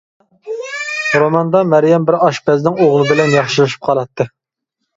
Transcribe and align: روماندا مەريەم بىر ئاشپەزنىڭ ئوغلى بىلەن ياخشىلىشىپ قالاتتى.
روماندا 1.23 1.61
مەريەم 1.75 2.09
بىر 2.09 2.17
ئاشپەزنىڭ 2.21 2.81
ئوغلى 2.87 3.07
بىلەن 3.13 3.33
ياخشىلىشىپ 3.37 3.87
قالاتتى. 3.91 4.31